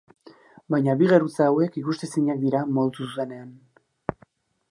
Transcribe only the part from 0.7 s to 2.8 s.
Baina bi geruza hauek ikustezinak dira